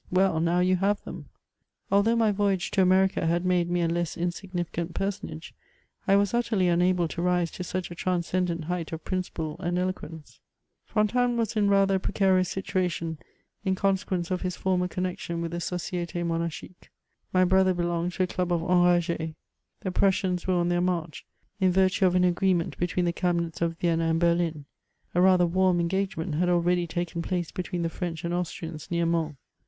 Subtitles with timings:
[0.05, 1.29] *— Well, now you have them
[1.89, 5.53] 1" Although my voyage to America had made me a less insignificant personage,
[6.07, 10.39] I was utterly unable to rise to such a transcendent height of principle and doquence.
[10.91, 13.19] Fontanes was in rather a precarious situation
[13.63, 16.89] in consequence of his for mer connexion with the SocietS Monarchique*
[17.31, 19.35] My brother belonged to a club of enrag6s.
[19.81, 21.27] The Prussians were on thdr march,
[21.59, 24.65] in virtue of an agreement between the cabinets of Vienna and Berlin;
[25.13, 29.35] a rather warm engagement had already taken place between the French and Austrians near Mona.